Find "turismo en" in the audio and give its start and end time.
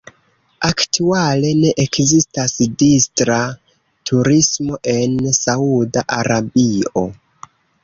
4.13-5.15